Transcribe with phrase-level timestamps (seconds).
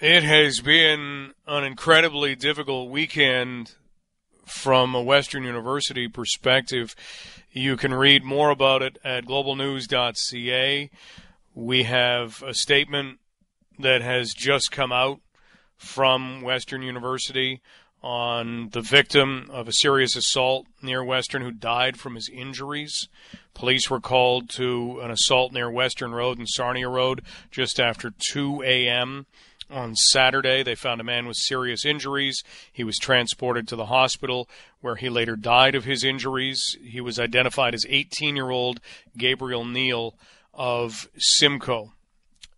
[0.00, 3.72] It has been an incredibly difficult weekend
[4.46, 6.94] from a Western University perspective.
[7.50, 10.90] You can read more about it at globalnews.ca.
[11.52, 13.18] We have a statement
[13.80, 15.18] that has just come out
[15.76, 17.60] from Western University
[18.00, 23.08] on the victim of a serious assault near Western who died from his injuries.
[23.52, 28.62] Police were called to an assault near Western Road and Sarnia Road just after 2
[28.62, 29.26] a.m.
[29.70, 32.42] On Saturday, they found a man with serious injuries.
[32.72, 34.48] He was transported to the hospital
[34.80, 36.76] where he later died of his injuries.
[36.82, 38.80] He was identified as 18 year old
[39.16, 40.14] Gabriel Neil
[40.54, 41.92] of Simcoe.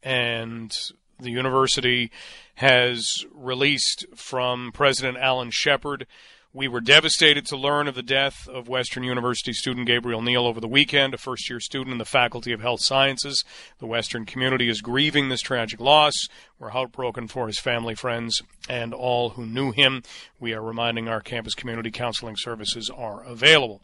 [0.03, 0.73] And
[1.19, 2.13] the university
[2.55, 6.07] has released from President Alan Shepard
[6.53, 10.61] we were devastated to learn of the death of Western University student Gabriel Neil over
[10.61, 13.45] the weekend, a first year student in the Faculty of Health Sciences.
[13.79, 16.29] The Western community is grieving this tragic loss.
[16.59, 20.03] We're heartbroken for his family, friends, and all who knew him.
[20.41, 23.81] We are reminding our campus community counseling services are available.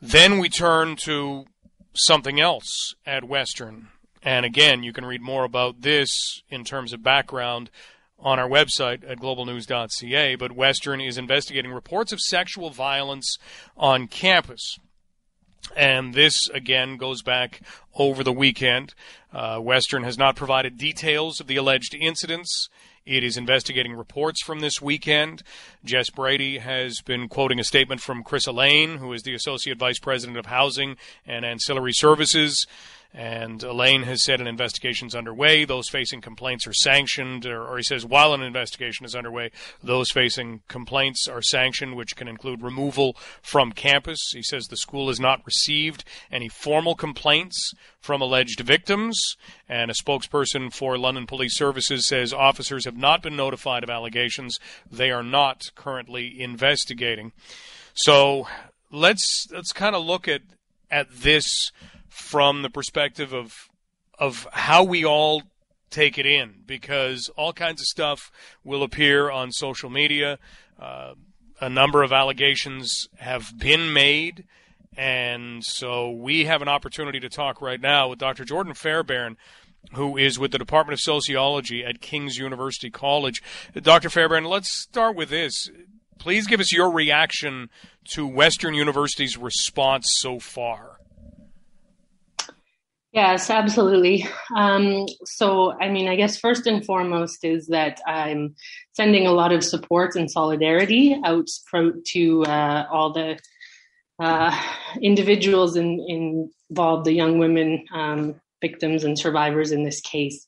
[0.00, 1.46] Then we turn to
[1.94, 3.88] something else at Western.
[4.22, 7.70] And again, you can read more about this in terms of background
[8.22, 13.36] on our website at globalnews.ca, but Western is investigating reports of sexual violence
[13.76, 14.78] on campus.
[15.76, 17.60] And this, again, goes back
[17.94, 18.94] over the weekend.
[19.32, 22.68] Uh, Western has not provided details of the alleged incidents.
[23.04, 25.42] It is investigating reports from this weekend.
[25.84, 29.98] Jess Brady has been quoting a statement from Chris Alleyne, who is the Associate Vice
[29.98, 32.66] President of Housing and Ancillary Services.
[33.14, 35.66] And Alleyne has said an investigation is underway.
[35.66, 39.50] Those facing complaints are sanctioned, or, or, he says while an investigation is underway,
[39.82, 44.18] those facing complaints are sanctioned, which can include removal from campus.
[44.32, 49.36] He says the school has not received any formal complaints from alleged victims.
[49.68, 54.58] And a spokesperson for London Police Services says officers have not been notified of allegations.
[54.90, 57.32] They are not currently investigating.
[57.92, 58.48] So
[58.90, 60.42] let's let's kind of look at
[60.90, 61.72] at this
[62.12, 63.70] from the perspective of
[64.18, 65.42] of how we all
[65.90, 68.30] take it in because all kinds of stuff
[68.62, 70.38] will appear on social media.
[70.78, 71.14] Uh,
[71.60, 74.44] a number of allegations have been made,
[74.96, 78.44] and so we have an opportunity to talk right now with Dr.
[78.44, 79.36] Jordan Fairbairn.
[79.94, 83.42] Who is with the Department of Sociology at King's University College?
[83.74, 84.10] Dr.
[84.10, 85.70] Fairbairn, let's start with this.
[86.18, 87.68] Please give us your reaction
[88.10, 91.00] to Western University's response so far.
[93.12, 94.26] Yes, absolutely.
[94.56, 98.54] Um, so, I mean, I guess first and foremost is that I'm
[98.92, 103.38] sending a lot of support and solidarity out from, to uh, all the
[104.18, 104.58] uh,
[105.02, 110.46] individuals in, in involved, the young women um, victims and survivors in this case.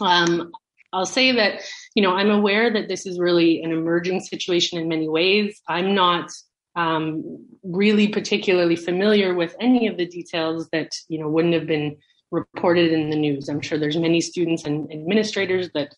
[0.00, 0.52] Um,
[0.92, 1.62] I'll say that,
[1.96, 5.60] you know, I'm aware that this is really an emerging situation in many ways.
[5.66, 6.30] I'm not
[6.76, 11.96] um, really particularly familiar with any of the details that you know wouldn't have been
[12.30, 13.48] reported in the news.
[13.48, 15.94] I'm sure there's many students and administrators that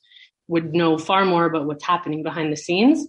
[0.49, 3.07] would know far more about what's happening behind the scenes.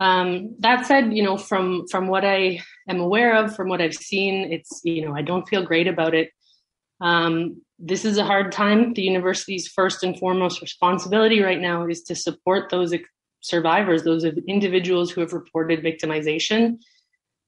[0.00, 3.94] Um, that said, you know, from from what I am aware of, from what I've
[3.94, 6.30] seen, it's you know I don't feel great about it.
[7.00, 8.94] Um, this is a hard time.
[8.94, 12.92] The university's first and foremost responsibility right now is to support those
[13.40, 16.78] survivors, those individuals who have reported victimization.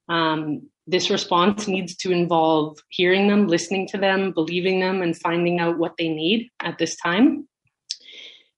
[0.09, 5.61] Um, this response needs to involve hearing them, listening to them, believing them, and finding
[5.61, 7.49] out what they need at this time.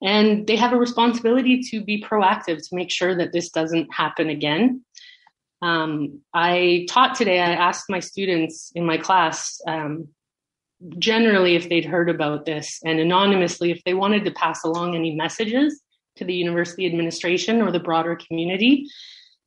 [0.02, 4.28] And they have a responsibility to be proactive to make sure that this doesn't happen
[4.28, 4.84] again.
[5.62, 10.08] Um, I taught today, I asked my students in my class um,
[10.98, 15.14] generally if they'd heard about this and anonymously if they wanted to pass along any
[15.14, 15.80] messages
[16.16, 18.86] to the university administration or the broader community.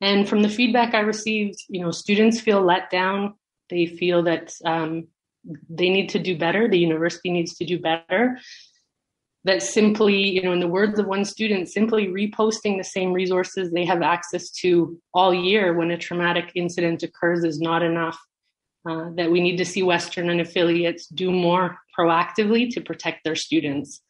[0.02, 3.34] And from the feedback I received, you know, students feel let down.
[3.70, 5.08] They feel that um,
[5.70, 6.68] they need to do better.
[6.68, 8.40] The university needs to do better.
[9.44, 13.72] That simply, you know, in the words of one student, simply reposting the same resources
[13.72, 18.20] they have access to all year when a traumatic incident occurs is not enough.
[18.88, 23.36] Uh, that we need to see Western and affiliates do more proactively to protect their
[23.36, 24.02] students.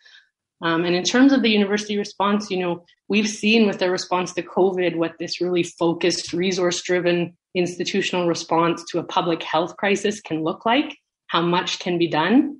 [0.61, 4.33] Um, and in terms of the university response, you know, we've seen with their response
[4.33, 10.19] to COVID what this really focused, resource driven institutional response to a public health crisis
[10.19, 12.59] can look like, how much can be done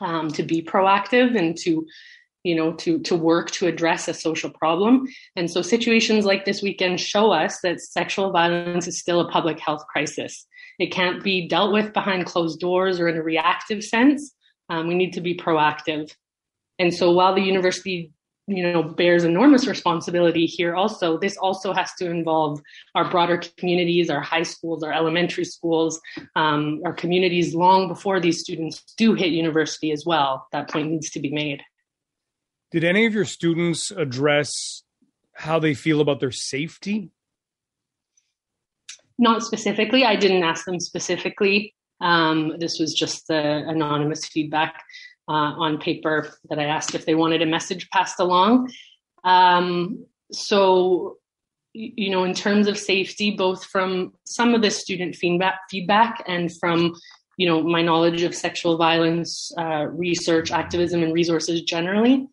[0.00, 1.86] um, to be proactive and to
[2.44, 5.06] you know to to work to address a social problem.
[5.36, 9.58] And so situations like this weekend show us that sexual violence is still a public
[9.58, 10.46] health crisis.
[10.78, 14.34] It can't be dealt with behind closed doors or in a reactive sense.
[14.68, 16.10] Um, we need to be proactive
[16.78, 18.12] and so while the university
[18.46, 22.60] you know bears enormous responsibility here also this also has to involve
[22.94, 26.00] our broader communities our high schools our elementary schools
[26.34, 30.46] um, our communities long before these students do hit university as well.
[30.52, 31.62] That point needs to be made.
[32.70, 34.82] Did any of your students address
[35.32, 37.10] how they feel about their safety?
[39.18, 40.04] Not specifically.
[40.04, 41.74] I didn't ask them specifically.
[42.00, 44.82] Um, this was just the anonymous feedback
[45.28, 48.70] uh, on paper that I asked if they wanted a message passed along.
[49.24, 51.18] Um, so,
[51.72, 56.50] you know, in terms of safety, both from some of the student feedback, feedback and
[56.58, 56.94] from,
[57.36, 62.26] you know, my knowledge of sexual violence uh, research, activism, and resources generally,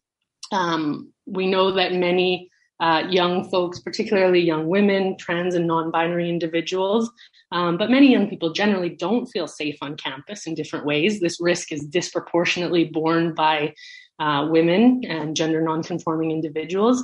[0.51, 2.49] um, we know that many
[2.79, 7.09] uh, young folks, particularly young women, trans and non-binary individuals,
[7.51, 11.19] um, but many young people generally don't feel safe on campus in different ways.
[11.19, 13.73] This risk is disproportionately borne by
[14.19, 17.03] uh, women and gender nonconforming individuals.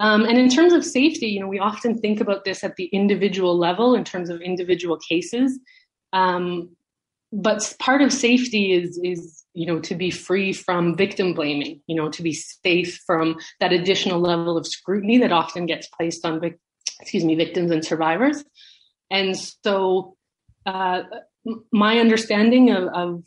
[0.00, 2.86] Um, and in terms of safety, you know, we often think about this at the
[2.86, 5.58] individual level in terms of individual cases.
[6.12, 6.74] Um,
[7.32, 11.94] but part of safety is is you know to be free from victim blaming you
[11.94, 16.40] know to be safe from that additional level of scrutiny that often gets placed on
[17.00, 18.44] excuse me victims and survivors.
[19.10, 20.16] And so,
[20.66, 21.02] uh,
[21.72, 23.22] my understanding of, of,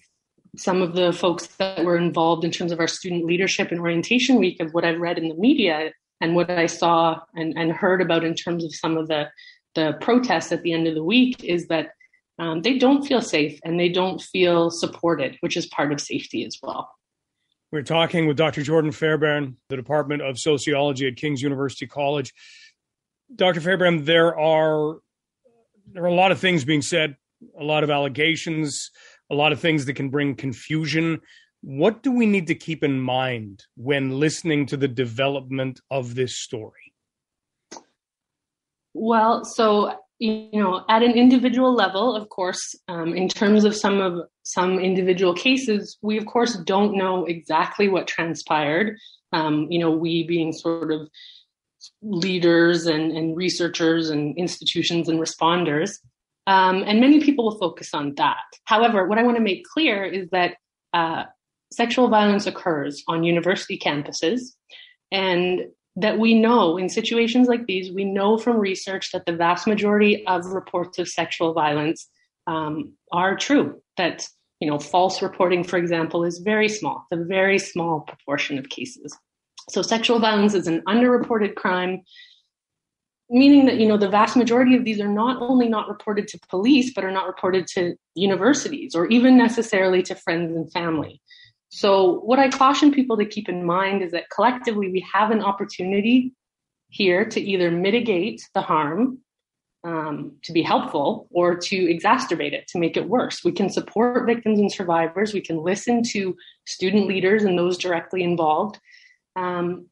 [0.55, 4.35] some of the folks that were involved in terms of our student leadership and orientation
[4.35, 5.91] week, of what I've read in the media
[6.21, 9.29] and what I saw and, and heard about in terms of some of the
[9.73, 11.93] the protests at the end of the week, is that
[12.39, 16.45] um, they don't feel safe and they don't feel supported, which is part of safety
[16.45, 16.89] as well.
[17.71, 18.61] We're talking with Dr.
[18.61, 22.33] Jordan Fairbairn, the Department of Sociology at King's University College.
[23.35, 23.61] Dr.
[23.61, 24.97] Fairbairn, there are
[25.91, 27.17] there are a lot of things being said,
[27.59, 28.91] a lot of allegations,
[29.29, 31.19] a lot of things that can bring confusion.
[31.61, 36.37] What do we need to keep in mind when listening to the development of this
[36.37, 36.93] story?
[38.93, 43.99] Well, so you know, at an individual level, of course, um, in terms of some
[43.99, 48.97] of some individual cases, we of course don't know exactly what transpired.
[49.31, 51.09] Um, you know, we being sort of
[52.01, 55.99] leaders and, and researchers and institutions and responders.
[56.45, 58.43] Um, and many people will focus on that.
[58.65, 60.55] However, what I want to make clear is that
[60.93, 61.23] uh,
[61.71, 64.53] sexual violence occurs on university campuses,
[65.11, 65.61] and
[65.95, 70.25] that we know in situations like these, we know from research that the vast majority
[70.25, 72.07] of reports of sexual violence
[72.47, 73.81] um, are true.
[73.97, 74.27] That
[74.59, 79.13] you know, false reporting, for example, is very small, a very small proportion of cases.
[79.69, 82.01] So sexual violence is an underreported crime,
[83.29, 86.39] meaning that you know the vast majority of these are not only not reported to
[86.49, 91.21] police, but are not reported to universities or even necessarily to friends and family.
[91.75, 95.41] So what I caution people to keep in mind is that collectively we have an
[95.41, 96.31] opportunity
[96.89, 99.17] here to either mitigate the harm
[99.83, 103.43] um, to be helpful or to exacerbate it, to make it worse.
[103.43, 105.33] We can support victims and survivors.
[105.33, 106.35] We can listen to
[106.67, 108.79] student leaders and those directly involved.
[109.35, 109.87] Um,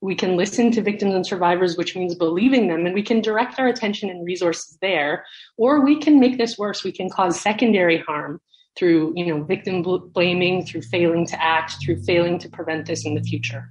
[0.00, 3.60] we can listen to victims and survivors, which means believing them, and we can direct
[3.60, 5.26] our attention and resources there.
[5.58, 6.82] Or we can make this worse.
[6.82, 8.40] We can cause secondary harm
[8.76, 9.82] through, you know, victim
[10.12, 13.70] blaming, through failing to act, through failing to prevent this in the future.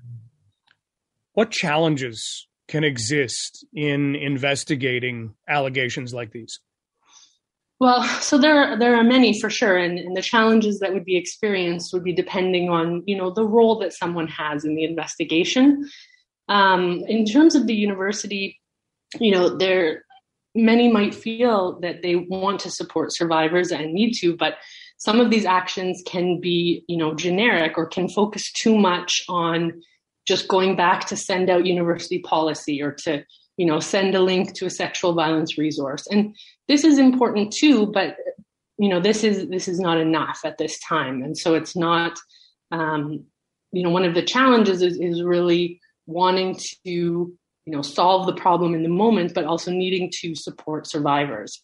[1.33, 6.59] What challenges can exist in investigating allegations like these?
[7.79, 11.05] Well, so there are, there are many for sure, and, and, the challenges that would
[11.05, 14.83] be experienced would be depending on you know the role that someone has in the
[14.83, 15.89] investigation.
[16.49, 18.59] Um, in terms of the university,
[19.19, 20.03] you know, there
[20.55, 24.55] many might feel that they want to support survivors and need to, but
[24.99, 29.81] some of these actions can be you know generic or can focus too much on
[30.27, 33.23] just going back to send out university policy or to
[33.57, 36.05] you know send a link to a sexual violence resource.
[36.11, 36.35] And
[36.67, 38.17] this is important too but
[38.77, 41.23] you know this is this is not enough at this time.
[41.23, 42.19] And so it's not
[42.71, 43.25] um,
[43.71, 48.35] you know one of the challenges is, is really wanting to you know solve the
[48.35, 51.63] problem in the moment but also needing to support survivors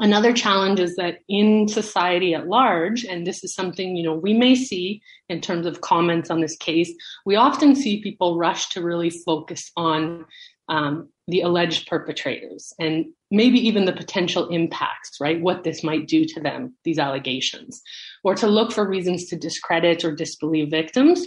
[0.00, 4.32] another challenge is that in society at large and this is something you know we
[4.32, 6.92] may see in terms of comments on this case
[7.26, 10.24] we often see people rush to really focus on
[10.68, 15.40] um, the alleged perpetrators and maybe even the potential impacts, right?
[15.40, 17.82] What this might do to them, these allegations,
[18.24, 21.26] or to look for reasons to discredit or disbelieve victims.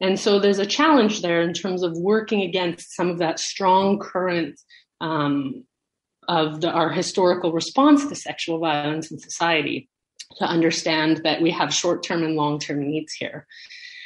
[0.00, 3.98] And so there's a challenge there in terms of working against some of that strong
[3.98, 4.60] current
[5.00, 5.64] um,
[6.28, 9.88] of the, our historical response to sexual violence in society
[10.38, 13.46] to understand that we have short term and long term needs here.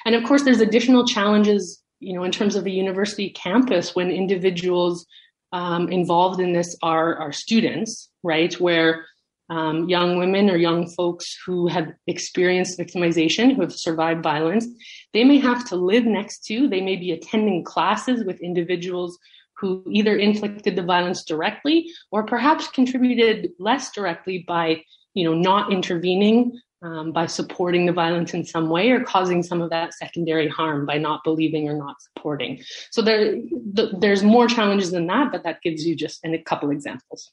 [0.04, 4.10] And of course, there's additional challenges you know, in terms of a university campus, when
[4.10, 5.06] individuals
[5.52, 8.52] um, involved in this are, are students, right?
[8.60, 9.06] Where
[9.48, 14.66] um, young women or young folks who have experienced victimization, who have survived violence,
[15.12, 19.18] they may have to live next to, they may be attending classes with individuals
[19.58, 24.82] who either inflicted the violence directly or perhaps contributed less directly by,
[25.14, 29.62] you know, not intervening, um, by supporting the violence in some way or causing some
[29.62, 32.62] of that secondary harm by not believing or not supporting.
[32.90, 33.36] So there,
[33.72, 37.32] the, there's more challenges than that, but that gives you just a couple examples.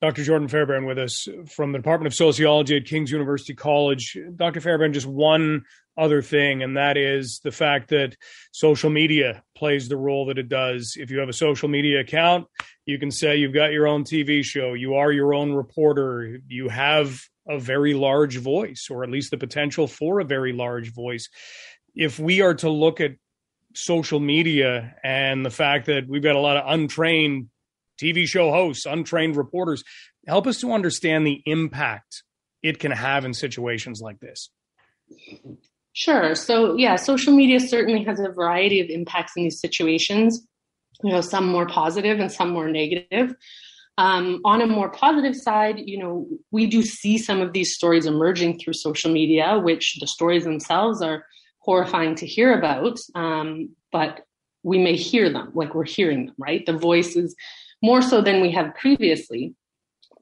[0.00, 0.24] Dr.
[0.24, 4.16] Jordan Fairbairn with us from the Department of Sociology at King's University College.
[4.34, 4.60] Dr.
[4.62, 5.64] Fairbairn, just one
[5.98, 8.16] other thing, and that is the fact that
[8.50, 10.96] social media plays the role that it does.
[10.98, 12.46] If you have a social media account,
[12.86, 16.70] you can say you've got your own TV show, you are your own reporter, you
[16.70, 21.28] have a very large voice, or at least the potential for a very large voice.
[21.94, 23.16] If we are to look at
[23.74, 27.48] social media and the fact that we've got a lot of untrained
[28.02, 29.82] TV show hosts, untrained reporters.
[30.26, 32.22] Help us to understand the impact
[32.62, 34.50] it can have in situations like this.
[35.92, 36.34] Sure.
[36.34, 40.46] So, yeah, social media certainly has a variety of impacts in these situations.
[41.02, 43.34] You know, some more positive and some more negative.
[43.98, 48.06] Um, on a more positive side, you know, we do see some of these stories
[48.06, 51.26] emerging through social media, which the stories themselves are
[51.58, 52.98] horrifying to hear about.
[53.14, 54.20] Um, but
[54.62, 56.64] we may hear them, like we're hearing them, right?
[56.64, 57.34] The voices
[57.82, 59.54] more so than we have previously.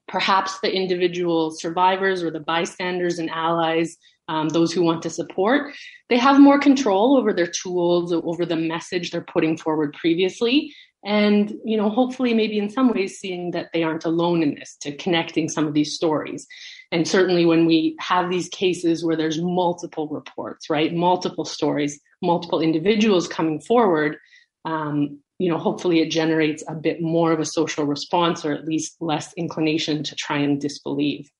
[0.07, 3.95] Perhaps the individual survivors or the bystanders and allies,
[4.27, 5.73] um, those who want to support,
[6.09, 10.73] they have more control over their tools, over the message they're putting forward previously.
[11.05, 14.75] And, you know, hopefully, maybe in some ways, seeing that they aren't alone in this,
[14.81, 16.45] to connecting some of these stories.
[16.91, 22.59] And certainly, when we have these cases where there's multiple reports, right, multiple stories, multiple
[22.59, 24.17] individuals coming forward,
[24.65, 28.65] um, you know, hopefully it generates a bit more of a social response or at
[28.65, 31.31] least less inclination to try and disbelieve.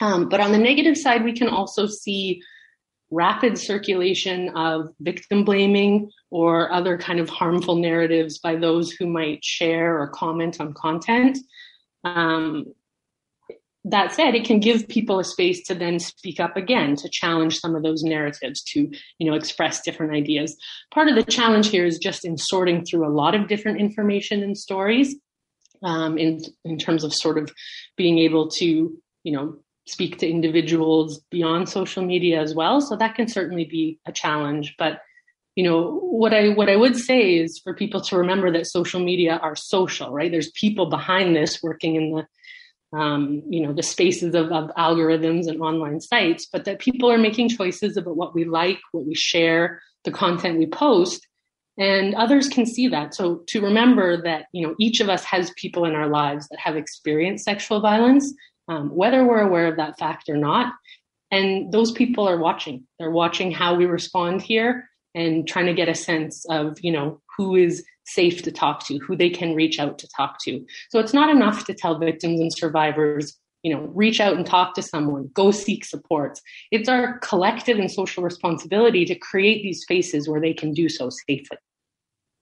[0.00, 2.40] Um, but on the negative side, we can also see
[3.10, 9.44] rapid circulation of victim blaming or other kind of harmful narratives by those who might
[9.44, 11.36] share or comment on content.
[12.04, 12.66] Um,
[13.84, 17.58] that said, it can give people a space to then speak up again, to challenge
[17.58, 20.56] some of those narratives, to you know express different ideas.
[20.92, 24.42] Part of the challenge here is just in sorting through a lot of different information
[24.42, 25.16] and stories,
[25.82, 27.52] um, in in terms of sort of
[27.96, 29.56] being able to you know
[29.86, 32.80] speak to individuals beyond social media as well.
[32.82, 35.00] So that can certainly be a challenge, but
[35.56, 39.00] you know what i what i would say is for people to remember that social
[39.00, 42.24] media are social right there's people behind this working in the
[42.92, 47.18] um, you know the spaces of, of algorithms and online sites but that people are
[47.18, 51.26] making choices about what we like what we share the content we post
[51.78, 53.14] and others can see that.
[53.14, 56.58] So to remember that you know each of us has people in our lives that
[56.58, 58.34] have experienced sexual violence
[58.68, 60.74] um, whether we're aware of that fact or not
[61.30, 62.86] and those people are watching.
[62.98, 67.20] They're watching how we respond here and trying to get a sense of you know
[67.36, 70.64] who is safe to talk to, who they can reach out to talk to.
[70.90, 74.74] So it's not enough to tell victims and survivors, you know, reach out and talk
[74.74, 76.40] to someone, go seek support.
[76.70, 81.10] It's our collective and social responsibility to create these spaces where they can do so
[81.10, 81.58] safely.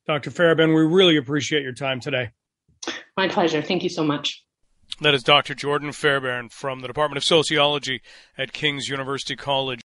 [0.06, 0.30] Dr.
[0.30, 2.30] Fairbairn, we really appreciate your time today.
[3.16, 3.60] My pleasure.
[3.60, 4.44] Thank you so much.
[5.00, 5.54] That is Dr.
[5.54, 8.00] Jordan Fairbairn from the Department of Sociology
[8.37, 9.80] at King's University College.